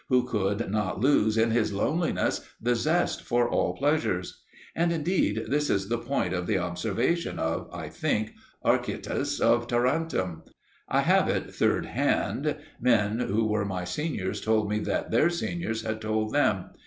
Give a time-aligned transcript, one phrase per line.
[0.09, 4.41] Who would not lose in his loneliness the zest for all pleasures?
[4.75, 8.33] And indeed this is the point of the observation of, I think,
[8.65, 10.41] Archytas of Tarentum.
[10.89, 15.83] I have it third hand; men who were my seniors told me that their seniors
[15.83, 16.71] had told them.